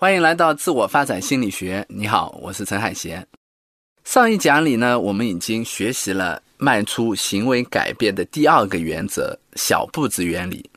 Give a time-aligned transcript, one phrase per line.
[0.00, 1.84] 欢迎来到自我发展心理学。
[1.88, 3.26] 你好，我是陈海贤。
[4.04, 10.70] 上一讲里呢，我们已经学习了迈出行为改变的第二个原则——小步子原理。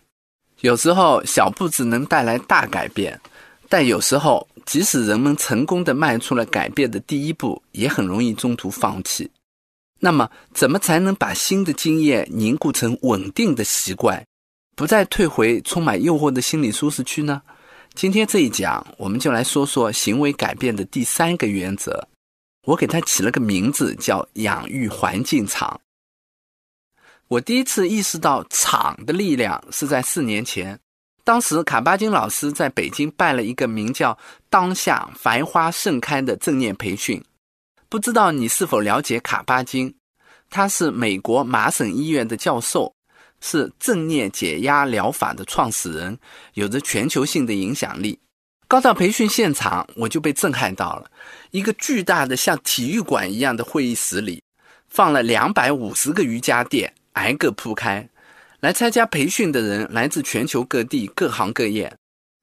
[0.62, 3.22] 有时候小步子能带来大改变，
[3.70, 9.30] 但有时候即使人们成功的迈出了改变的第一步，也很容易中途放弃。
[10.00, 14.26] 那么，怎么才能把新的经验凝固成稳定的习惯，
[14.76, 17.40] 不再退回充满诱惑的心理舒适区呢？
[17.94, 22.08] 今天这一讲，我们就来说说行为改变的第三个原则。
[22.66, 25.80] 我给它起了个名字，叫“养育环境场”。
[27.28, 30.80] 我第一次意识到场的力量是在四年前，
[31.24, 34.18] 当时卡巴金老师在北京办了一个名叫
[34.50, 37.22] “当下繁花盛开”的正念培训。
[37.90, 39.94] 不知道你是否了解卡巴金？
[40.50, 42.94] 他是美国麻省医院的教授。
[43.42, 46.18] 是正念解压疗法的创始人，
[46.54, 48.18] 有着全球性的影响力。
[48.68, 51.12] 刚到培训现场，我就被震撼到了。
[51.50, 54.42] 一个巨大的像体育馆一样的会议室里，
[54.88, 58.08] 放了两百五十个瑜伽垫，挨个铺开。
[58.62, 61.92] 来参加培训的人来自全球各地，各行各业。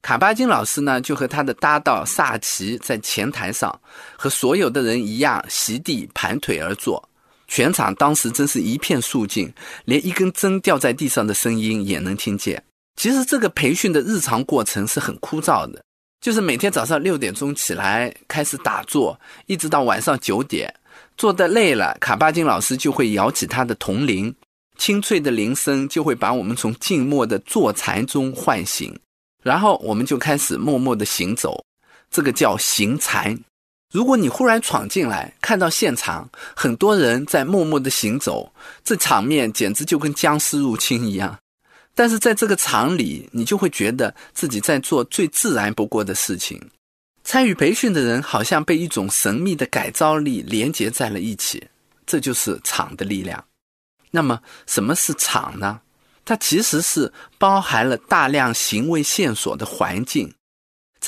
[0.02, 3.80] 卡巴金老师呢，就和他的搭档萨奇在前台上，
[4.16, 7.08] 和所有的人一样，席地盘腿而坐。
[7.48, 9.52] 全场当时真是一片肃静，
[9.84, 12.62] 连一根针掉在地上的声音也能听见。
[12.96, 15.82] 其实这个培训的日常过程是很枯燥的，
[16.20, 20.72] 就是每天早上六点钟起来开始打坐，一直到晚上九点，
[21.16, 24.34] 坐得累了，卡巴金老师就会摇起他的铜铃，
[24.76, 28.96] 清脆的铃声就会把我们从静默的坐禅中唤醒，
[29.42, 31.64] 然后我们就开始默默的行走，
[32.10, 33.38] 这个叫行禅。
[33.90, 38.52] 如果你忽然闯进来，看到现场很多人在默默的行走，
[38.84, 41.38] 这场面简直就跟僵尸入侵一样。
[41.94, 46.70] 但是在这个场里，你就会觉得自己在做最自然不过的事情。
[47.24, 51.66] 参与培训的人好像被一种神秘的改造力连接在了一起，
[52.06, 53.42] 这就是场的力量。
[54.10, 55.80] 那么，什么是场呢？
[56.24, 60.32] 它其实是包含了大量行为线索的环境。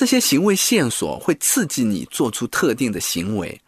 [0.01, 3.61] 这些行为线索会刺激你做出特定的行为，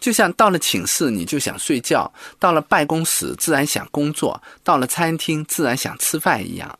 [0.00, 6.78] 就像到了寝室你就想睡觉，到了办公室自然想工作，到了餐厅自然想吃饭一样。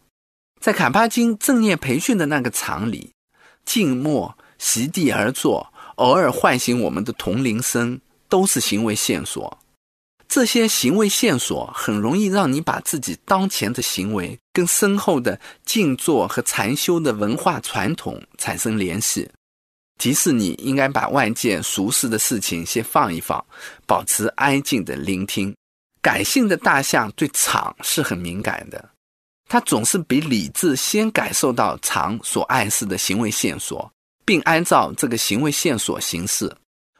[0.63, 3.13] 在卡巴金正念培训的那个场里，
[3.67, 9.59] 静默、席地而坐，偶尔唤醒我们的铜铃声，都是行为线索。
[10.29, 19.29] 这些行为线索很容易让你把自己当前的行为跟深厚的静坐和禅修的文化传统产生联系，
[19.99, 23.43] 提示你应该把外界俗世的事情先放一放，
[23.87, 25.55] 保持安静的聆听。
[26.03, 28.91] 感性的大象对场是很敏感的，
[29.49, 33.91] 它总是比理智先感受到场所暗示的行为线索，
[34.25, 36.55] 并按照这个行为线索行事。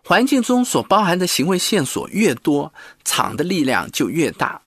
[0.09, 2.73] 环境中所包含的行为线索越多，
[3.05, 4.63] 场的力量就越大。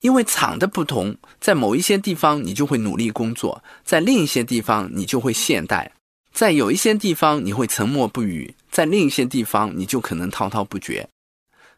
[0.00, 5.88] 因为场的不同，在某一些地方你就会努力工作，在另一些地方你就会懈怠；
[6.32, 11.08] 在有一些地方你会沉默不语，在另一些地方你就可能滔滔不绝。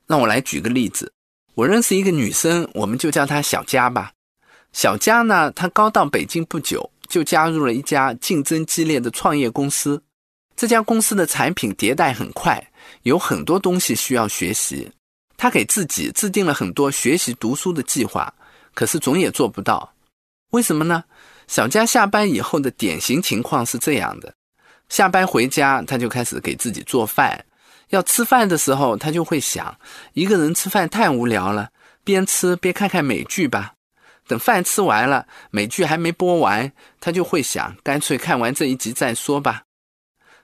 [0.06, 1.12] 让我来举个例子，
[1.55, 4.11] 我认识一个女生，我们就叫她小佳吧。
[4.73, 10.03] 小佳呢，她刚到北京不久，就加入了一家竞争激烈的创业公司。
[10.56, 12.71] 这家公司的产品迭代很快。
[13.03, 14.91] 有很多东西需要学习，
[15.36, 18.32] 他给自己制定了很多学习读书的计划，
[18.75, 19.92] 可是总也做不到。
[20.50, 21.04] 为什么呢？
[21.48, 24.32] 小佳下班以后的典型情况是这样的：
[24.88, 27.44] 下班回家，他就开始给自己做饭。
[27.88, 29.76] 要吃饭的时候，他就会想，
[30.14, 31.70] 一个人吃饭太无聊了，
[32.04, 33.75] 边吃边看看美剧吧。
[34.26, 39.64] 等饭吃完了，美剧还没播完，他就会想，干脆看完这一集再说吧。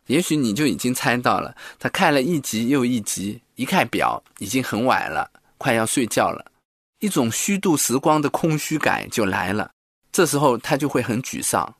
[0.09, 6.45] 也许你就已经猜到了，他看了一集又一集，一看表已经很晚了，快要睡觉了，
[6.99, 9.71] 一种虚度时光的空虚感就来了。
[10.11, 11.75] 这时候他就会很沮丧。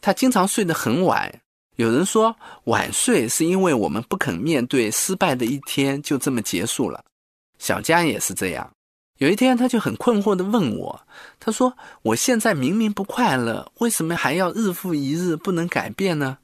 [0.00, 1.40] 他经常睡得很晚。
[1.76, 7.02] 有人说晚睡是因为我们不肯面对失败的一天就这么结束了。
[7.58, 8.70] 小佳也是这样。
[9.18, 11.00] 有一天他就很困惑地问我
[11.40, 16.38] ：“他说我现在明明不快乐，为什么还要日复一日不能改变呢？”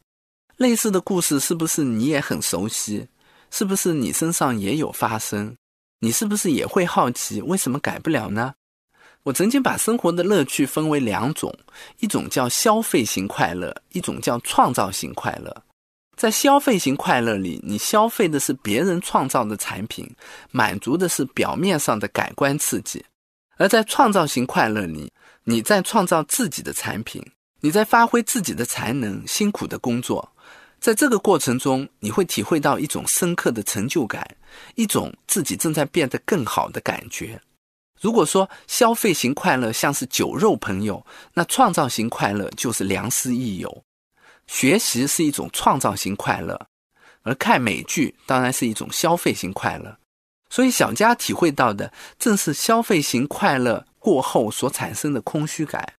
[0.57, 3.07] 类似的故事是不是你也很熟悉？
[3.51, 5.55] 是不是你身上也有发生？
[6.01, 8.55] 你是不是也会好奇为什么改不了呢？
[9.23, 11.55] 我曾经把生活的乐趣分为两种，
[12.01, 15.65] 一种叫消费型快乐，一种叫创造型快乐。
[16.17, 20.09] 在消费型快乐里，你消费的是别人创造的产品，
[20.51, 23.01] 满足的是表面上的感官刺激；
[23.59, 25.13] 而在创造型快乐里，
[25.45, 27.23] 你在创造自己的产品。
[27.61, 30.31] 你在发挥自己的才能，辛苦的工作，
[30.81, 34.37] 在这个过程中，你会体会到一种深刻的成就感，
[34.75, 37.41] 一种自己正在变得更好的感觉。
[38.01, 43.83] 如果说消费型快乐像是酒肉朋友，那创造型快乐就是良师益友。
[44.47, 46.69] 学习是一种创造型快乐，
[47.23, 49.99] 而看美剧当然是一种消费型快乐。
[50.51, 55.95] 所以小佳体会到的正是消费型快乐过后所产生的空虚感。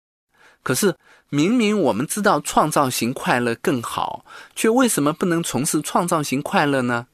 [0.67, 0.93] 可是
[1.29, 7.07] 明明我们知道创造型快乐更好，却为什么不能从事创造型快乐呢？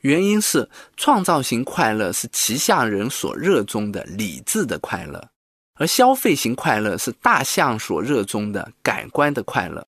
[0.00, 5.28] 原因是创造型快乐是骑象人所热衷的理智的快乐，
[5.76, 9.86] 而消费型快乐是大象所热衷的感官的快乐。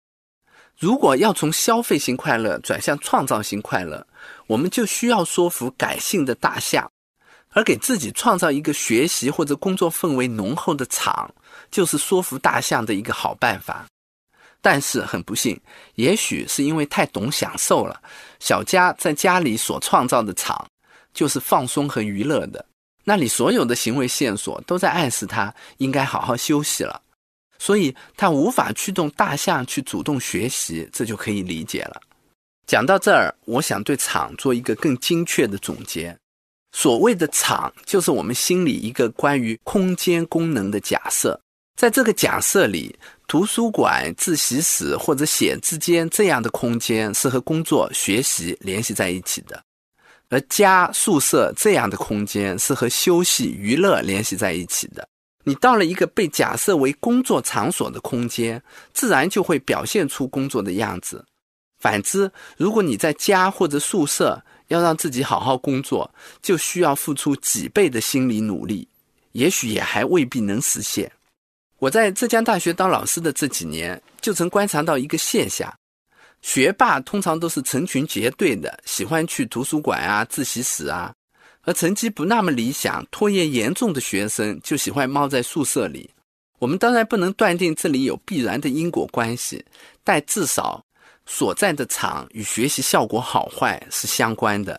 [0.79, 4.07] 如果要从消费型快乐转向创造型快乐，
[4.47, 6.89] 我们就需要说服感性的大象，
[7.49, 11.29] 而给自己创造一个学习或者工作氛围浓厚的场，
[11.71, 13.87] 就是说服大象的一个好办法。
[14.63, 15.59] 但是很不幸，
[15.95, 17.99] 也许是因为太懂享受了，
[18.41, 20.67] 小佳在家里所创造的场，
[21.15, 22.63] 就是放松和娱乐的，
[23.03, 27.01] 那里所有的行为线索都在暗示他应该好好休息了。
[27.59, 32.01] 所以，他无法驱动大象去主动学习，这就可以理解了。
[32.67, 36.15] 讲到这儿，我想对场做一个更精确的总结。
[36.73, 41.41] 所谓的场，就是我们心里一个关于空间功能的假设。
[41.81, 42.95] 在这个假设里，
[43.27, 49.65] 图书馆、自习室或者写字间这样的空间是和工作、学习联系在一起的，
[50.29, 55.09] 而家、宿舍这样的空间是和休息、娱乐联系在一起的。
[55.43, 58.63] 你到了一个被假设为工作场所的空间，
[58.93, 61.25] 自然就会表现出工作的样子。
[61.79, 64.39] 反之，如果你在家或者宿舍
[64.69, 66.13] 要让自己好好工作，
[66.43, 68.87] 就需要付出几倍的心理努力，
[69.33, 71.11] 也许也还未必能实现。
[71.81, 75.75] 我在浙江大学当老师的这几年，就曾观察到一个现象：
[76.43, 81.11] 学霸通常都是成群结队的，喜欢去图书馆啊、自习室啊。
[81.63, 86.11] 而成绩不那么理想、拖延严重的学生就喜欢猫在宿舍里。
[86.59, 89.65] 我们当然不能断定这里有必然的因果关系，
[90.05, 90.85] 但至少
[91.25, 94.79] 所在的场与学习效果好坏是相关的。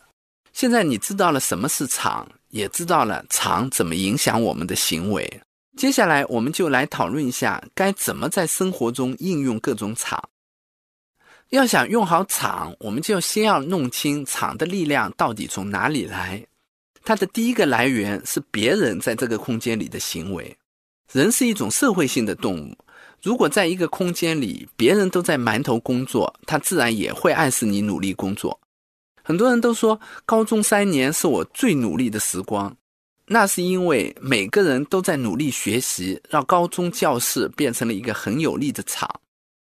[0.54, 5.42] 现在你知道了什么是场，也知道了场怎么影响我们的行为。
[5.78, 10.22] 接下来，我们就来讨论一下该怎么在生活中应用各种场。
[11.50, 16.46] 要想用好场，我们就先要弄清场的力量到底从哪里来。
[17.04, 20.56] 它的第一个来源是别人在这个空间里的行为。
[21.12, 22.78] 人是一种社会性的动物，
[23.22, 28.58] 如果在一个空间里，别人都在埋头工作，他自然也会暗示你努力工作。
[29.24, 32.74] 很多人都说，高中三年是我最努力的时光，
[33.34, 39.10] 那是因为每个人都在努力学习，让高中教室变成了一个很有力的场。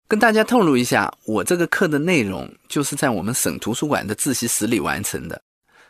[0.07, 5.41] 跟大家透露一下，我这个课的内容就是在我们省图书馆的自习室里完成的。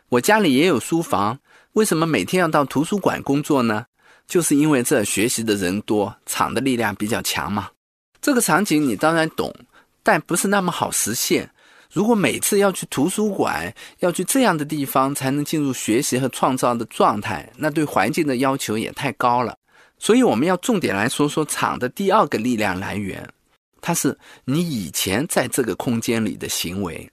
[0.08, 1.38] 我家里也有书房，
[1.74, 3.84] 为什么每天要到图书馆工作呢？
[4.26, 7.68] 就是因为这学习的人多，场的力量比较强嘛。
[8.22, 9.54] 这个场景你当然懂，
[10.02, 11.50] 但不是那么好实现。
[11.96, 19.56] 如果每次要去图书馆，要去这样的地方才能进入学习和创造的状态，那对环境的要求也太高了。
[19.98, 23.26] 所以我们要重点来说说场的第二个力量来源，
[23.80, 24.14] 它是
[24.44, 27.10] 你以前在这个空间里的行为。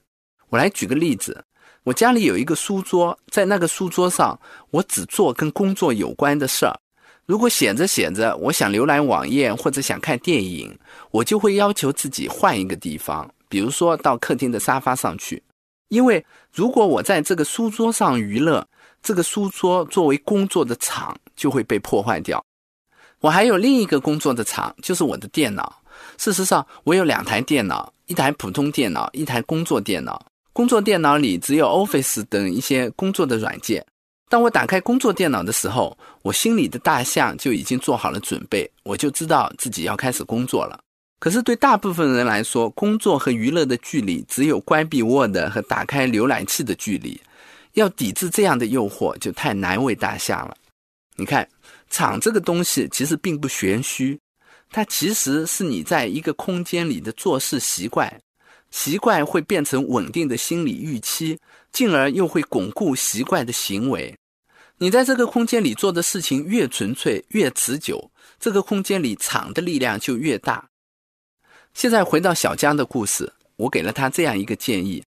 [0.50, 1.42] 我来举个例子。
[1.84, 4.38] 我家里有一个书桌，在那个书桌上，
[4.70, 6.78] 我只做跟工作有关的事儿。
[7.24, 10.78] 如果写着写着，我想浏览网页或者想看电影，
[11.10, 15.40] 我就会要求自己换一个地方，比如说到客厅的沙发上去。
[15.86, 18.66] 因为如果我在这个书桌上娱乐，
[19.00, 22.44] 这个书桌作为工作的场就会被破坏掉。
[23.20, 25.80] 我还有另一个工作的场，就是我的电脑。
[26.18, 30.20] 事实上，我有两台电脑，一台普通电脑，一台工作电脑。
[30.52, 33.86] 工作电脑里只有 Office 等一些工作的软件。
[34.28, 40.80] 当我打开工作电脑的时候，我心里的大象就已经做好了准备，我就知道自己要开始工作了。
[41.24, 47.18] 可是对大部分人来说，工作和娱乐的距离只有关闭 Word 和打开浏览器的距离。
[47.72, 50.54] 要抵制这样的诱惑，就太难为大象了。
[51.16, 51.48] 你看，
[51.88, 54.20] 场这个东西其实并不玄虚，
[54.68, 58.20] 它其实是你在一个空间里的做事习惯。
[58.70, 61.38] 习惯会变成稳定的心理预期，
[61.72, 64.14] 进而又会巩固习惯的行为。
[64.76, 70.68] 你在这个空间里做的事情越纯粹、越持久，这个空间里场的力量就越大。
[71.74, 75.02] 现在回到小江的故事，我给了他这样一个建议：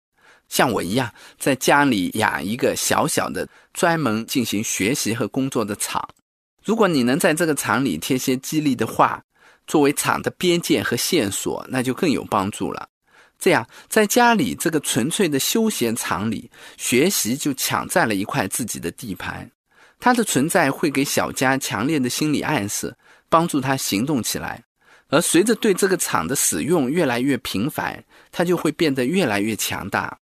[0.49, 6.07] 像我一样，在家里养一个小小的、专门进行学习和工作的场。
[6.63, 9.23] 如果你能在这个场里贴些激励的话，
[9.65, 12.87] 作为场的边界和线索，那就更有帮助了。
[13.39, 19.49] 这样，在家里这个纯粹的休闲场里，学习就抢占了一块自己的地盘。
[19.99, 22.93] 它的存在会给小佳强烈的心理暗示，
[23.29, 24.63] 帮助他行动起来。
[25.09, 30.17] 而随着对这个场的使用越来越频繁，它就会变得越来越强大。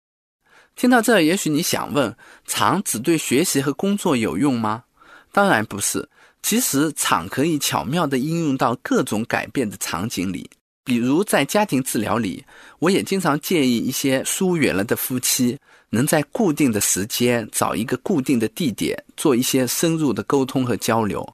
[0.77, 2.15] 听到这，也许你想问：
[2.47, 4.85] 场只对学习和工作有用吗？
[5.33, 6.09] 当然不是。
[6.43, 10.51] 其实，场可以巧妙地应用到各种改变的场景里。
[10.85, 12.45] 比如在家庭治疗里，
[12.79, 21.27] 我也经常建议一些疏远了的夫妻，能在固定的时间找一个固定的地点，做一些深入的沟通和交流。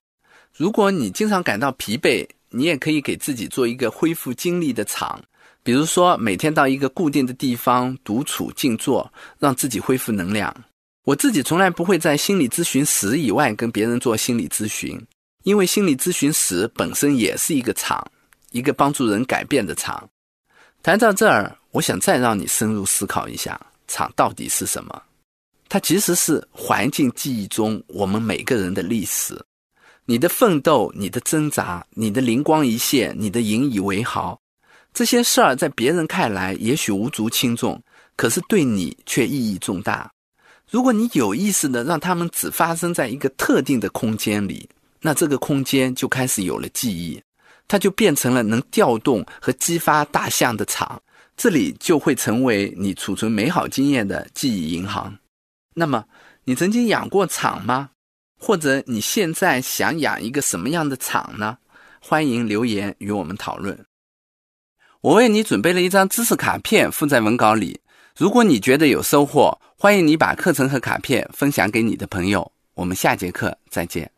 [0.56, 5.22] 如果你经常感到疲惫，你也可以给自己做一个恢复精力的场，
[5.62, 10.54] 比如说每天到一个固定的地方独处静坐，让自己恢复能量。
[11.04, 15.00] 我自己从来不会在心理咨询室以外跟别人做心理咨询，
[15.44, 18.06] 因为心理咨询室本身也是一个场。
[18.52, 20.10] 一个帮助人改变的场，
[20.82, 25.02] 谈到这儿，我想再让你深入思考一下，场到底是什么？
[25.68, 29.40] 它其实是环境记忆中我们每个人的历史。
[30.10, 34.36] 你的奋斗，你的挣扎，你的灵光一现，你的引以为豪，
[34.92, 37.80] 这些事儿在别人看来也许无足轻重，
[38.16, 40.10] 可是对你却意义重大。
[40.68, 44.68] 如果你有意识的让他们只发生在一个特定的空间里，
[45.00, 47.22] 那这个空间就开始有了记忆。
[47.68, 51.00] 它就变成了能调动和激发大象的场，
[51.36, 55.16] 这里就会成为你储存美好经验的记忆银行。
[55.72, 56.04] 那么，
[56.42, 57.90] 你曾经养过场吗？
[58.40, 61.58] 或者你现在想养一个什么样的场呢？
[62.00, 63.78] 欢迎留言与我们讨论。
[65.02, 67.80] 我为你准备了一张知识卡片，附在文稿里。
[68.16, 72.50] 如果你觉得有收获，欢迎你把课程和卡片分享给你的朋友。
[72.74, 74.10] 我们下节课再见。